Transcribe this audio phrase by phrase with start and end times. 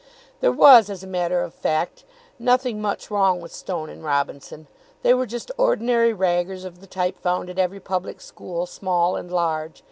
[0.39, 2.05] There was, as a matter of fact,
[2.39, 4.65] nothing much wrong with Stone and Robinson.
[5.03, 9.31] They were just ordinary raggers of the type found at every public school, small and
[9.31, 9.79] large.